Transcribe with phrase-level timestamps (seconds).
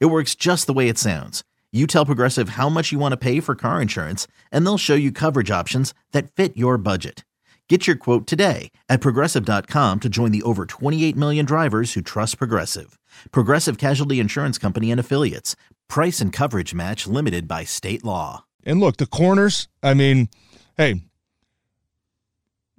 [0.00, 1.42] It works just the way it sounds.
[1.72, 4.94] You tell Progressive how much you want to pay for car insurance, and they'll show
[4.94, 7.24] you coverage options that fit your budget.
[7.68, 12.36] Get your quote today at progressive.com to join the over 28 million drivers who trust
[12.36, 12.98] Progressive.
[13.30, 15.56] Progressive Casualty Insurance Company and Affiliates.
[15.88, 18.44] Price and coverage match limited by state law.
[18.62, 20.28] And look, the corners, I mean,
[20.76, 21.00] hey,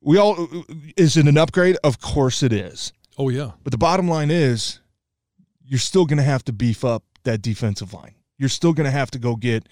[0.00, 0.48] we all
[0.96, 1.76] is it an upgrade?
[1.84, 2.94] Of course it is.
[3.18, 3.50] Oh yeah.
[3.62, 4.80] But the bottom line is
[5.68, 8.14] you're still going to have to beef up that defensive line.
[8.38, 9.68] You're still going to have to go get,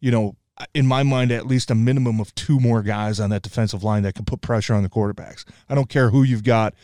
[0.00, 0.36] you know,
[0.74, 4.02] in my mind, at least a minimum of two more guys on that defensive line
[4.02, 5.44] that can put pressure on the quarterbacks.
[5.68, 6.74] I don't care who you've got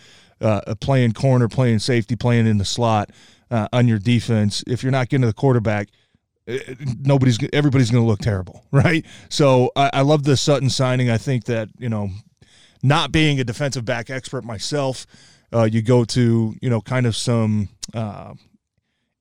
[0.40, 3.10] uh, playing corner, playing safety, playing in the slot
[3.50, 4.64] uh, on your defense.
[4.66, 5.88] If you're not getting to the quarterback,
[6.48, 6.58] uh,
[7.00, 9.04] nobody's everybody's going to look terrible, right?
[9.28, 11.10] So I, I love the Sutton signing.
[11.10, 12.10] I think that you know,
[12.82, 15.06] not being a defensive back expert myself,
[15.52, 18.34] uh, you go to you know kind of some uh,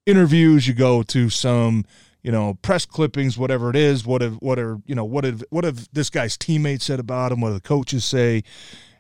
[0.06, 1.86] interviews, you go to some
[2.24, 4.06] you know press clippings, whatever it is.
[4.06, 7.32] What have what are you know what have what have this guy's teammates said about
[7.32, 7.42] him?
[7.42, 8.44] What do the coaches say?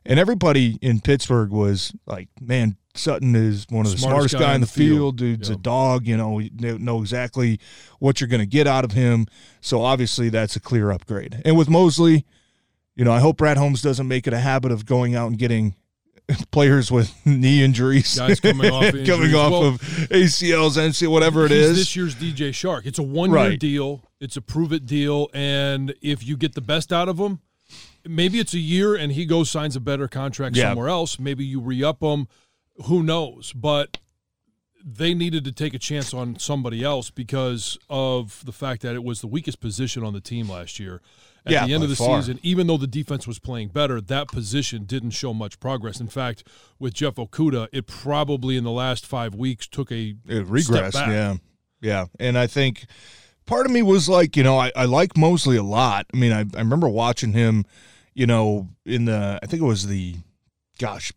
[0.06, 4.56] And everybody in Pittsburgh was like, "Man, Sutton is one of the smartest, smartest guy,
[4.56, 4.98] in the field.
[4.98, 5.18] field.
[5.18, 5.58] Dude's yep.
[5.58, 6.08] a dog.
[6.08, 7.60] You know, you know exactly
[8.00, 9.28] what you're going to get out of him.
[9.62, 11.42] So obviously, that's a clear upgrade.
[11.46, 12.26] And with Moseley,
[12.96, 15.38] you know, I hope Brad Holmes doesn't make it a habit of going out and
[15.38, 15.76] getting
[16.52, 19.08] players with knee injuries, guys coming off injuries.
[19.08, 21.78] coming off well, of ACLs, NC, whatever it is.
[21.78, 22.86] This year's DJ Chark.
[22.86, 23.60] It's a one year right.
[23.60, 24.02] deal.
[24.20, 27.40] It's a prove it deal, and if you get the best out of him,
[28.08, 30.70] maybe it's a year, and he goes signs a better contract yeah.
[30.70, 31.20] somewhere else.
[31.20, 32.28] Maybe you re up him.
[32.86, 33.54] Who knows?
[33.54, 33.98] But
[34.88, 39.04] they needed to take a chance on somebody else because of the fact that it
[39.04, 41.02] was the weakest position on the team last year
[41.44, 42.22] at yeah, the end of the far.
[42.22, 46.00] season, even though the defense was playing better, that position didn't show much progress.
[46.00, 46.44] In fact,
[46.78, 50.94] with Jeff Okudah, it probably in the last five weeks took a it regressed.
[50.94, 51.36] Yeah,
[51.82, 52.86] yeah, and I think
[53.48, 56.06] part of me was like, you know, I, I like Moseley a lot.
[56.14, 57.66] I mean, I, I remember watching him,
[58.14, 60.16] you know, in the I think it was the,
[60.80, 61.12] gosh,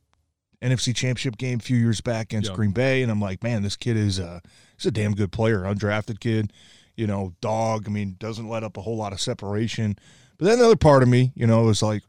[0.62, 2.56] NFC Championship game a few years back against yeah.
[2.56, 4.42] Green Bay, and I'm like, man, this kid is a
[4.76, 6.52] he's a damn good player, undrafted kid
[6.98, 7.84] you know, dog.
[7.86, 9.96] I mean, doesn't let up a whole lot of separation.
[10.36, 12.02] But then the other part of me, you know, was like,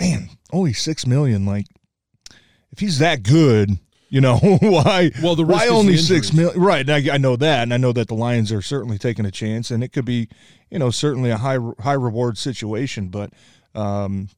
[0.00, 1.44] man, only six million.
[1.44, 1.66] Like,
[2.72, 3.78] if he's that good,
[4.08, 5.10] you know, why?
[5.22, 6.58] Well, the why only six million?
[6.58, 6.88] Right.
[6.88, 9.70] I, I know that, and I know that the Lions are certainly taking a chance,
[9.70, 10.30] and it could be,
[10.70, 13.08] you know, certainly a high high reward situation.
[13.08, 13.34] But
[13.74, 14.30] um,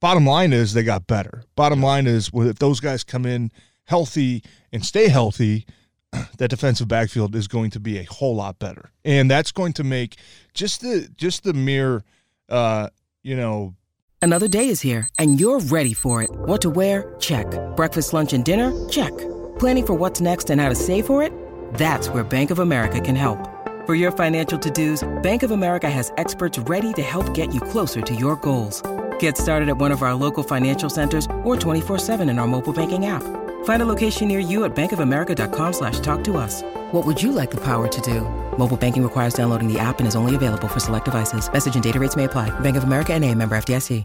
[0.00, 1.44] bottom line is they got better.
[1.56, 3.50] Bottom line is if those guys come in
[3.84, 5.66] healthy and stay healthy
[6.38, 9.84] that defensive backfield is going to be a whole lot better, and that's going to
[9.84, 10.16] make
[10.52, 12.02] just the just the mere,
[12.48, 12.88] uh,
[13.22, 13.74] you know.
[14.22, 16.30] Another day is here, and you're ready for it.
[16.32, 17.14] What to wear?
[17.20, 17.46] Check.
[17.76, 18.72] Breakfast, lunch, and dinner?
[18.88, 19.12] Check.
[19.58, 21.30] Planning for what's next and how to save for it?
[21.74, 23.38] That's where Bank of America can help.
[23.84, 28.00] For your financial to-dos, Bank of America has experts ready to help get you closer
[28.00, 28.82] to your goals.
[29.18, 33.04] Get started at one of our local financial centers or 24-7 in our mobile banking
[33.04, 33.22] app.
[33.64, 36.62] Find a location near you at bankofamerica.com slash talk to us.
[36.92, 38.20] What would you like the power to do?
[38.58, 41.52] Mobile banking requires downloading the app and is only available for select devices.
[41.52, 42.48] Message and data rates may apply.
[42.60, 44.04] Bank of America and a member FDIC.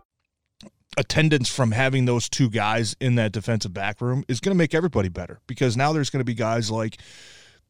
[0.97, 4.73] Attendance from having those two guys in that defensive back room is going to make
[4.73, 6.97] everybody better because now there's going to be guys like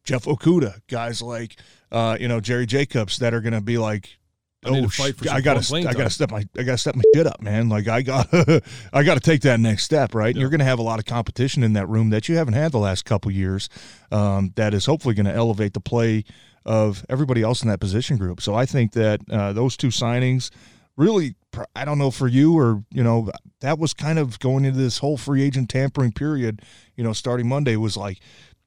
[0.04, 1.56] Jeff Okudah, guys like,
[1.92, 4.18] uh, you know, Jerry Jacobs that are going to be like,
[4.64, 4.86] I oh,
[5.30, 7.70] I gotta, I gotta step my, I gotta step my shit up, man.
[7.70, 8.28] Like I got,
[8.92, 10.34] I gotta take that next step, right?
[10.34, 10.40] Yeah.
[10.40, 12.78] You're gonna have a lot of competition in that room that you haven't had the
[12.78, 13.70] last couple years.
[14.12, 16.24] Um, that is hopefully going to elevate the play
[16.66, 18.40] of everybody else in that position group.
[18.42, 20.50] So I think that uh, those two signings
[20.96, 21.34] really,
[21.74, 23.30] I don't know for you or you know,
[23.60, 26.62] that was kind of going into this whole free agent tampering period.
[26.96, 28.18] You know, starting Monday was like,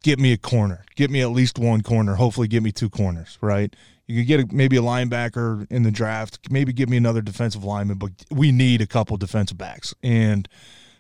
[0.04, 3.40] get me a corner, get me at least one corner, hopefully get me two corners,
[3.42, 3.76] right?
[4.06, 7.64] You could get a, maybe a linebacker in the draft, maybe give me another defensive
[7.64, 9.96] lineman, but we need a couple defensive backs.
[10.04, 10.48] And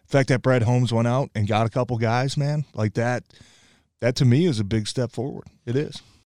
[0.07, 3.23] the fact that Brad Holmes went out and got a couple guys, man, like that,
[3.99, 5.47] that to me is a big step forward.
[5.65, 6.01] It is.